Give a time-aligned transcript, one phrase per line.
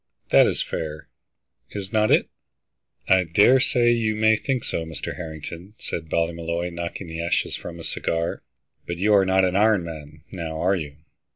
[0.31, 1.09] That is fair,
[1.69, 2.27] is not it?"
[3.07, 5.15] "I dare say you may think so, Mr.
[5.17, 8.41] Harrington," said Ballymolloy, knocking the ashes from his cigar.
[8.87, 10.95] "But you are not an iron man, now, are you?"